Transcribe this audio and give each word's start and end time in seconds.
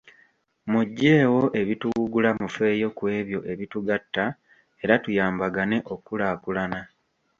Muggyeewo 0.71 1.41
ebituwugula 1.61 2.29
mufeeyo 2.41 2.87
ku 2.97 3.03
ebyo 3.19 3.39
ebitugatta 3.51 4.25
era 4.83 4.93
tuyambagane 5.03 5.77
okulaakulana. 5.93 6.79